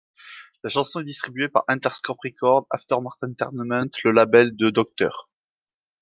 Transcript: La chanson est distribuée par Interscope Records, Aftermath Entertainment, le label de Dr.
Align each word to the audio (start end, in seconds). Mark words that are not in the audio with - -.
La 0.63 0.69
chanson 0.71 1.01
est 1.01 1.05
distribuée 1.05 1.47
par 1.47 1.63
Interscope 1.67 2.17
Records, 2.23 2.65
Aftermath 2.71 3.23
Entertainment, 3.23 3.91
le 4.03 4.11
label 4.11 4.55
de 4.55 4.71
Dr. 4.71 5.29